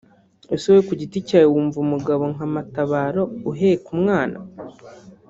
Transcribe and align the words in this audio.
Ese 0.53 0.67
wowe 0.69 0.81
ku 0.87 0.93
giti 0.99 1.19
cyawe 1.27 1.47
wumva 1.53 1.77
umugabo 1.85 2.23
nka 2.33 2.45
Matabaro 2.53 3.21
uheka 3.51 3.87
umwana 3.95 4.37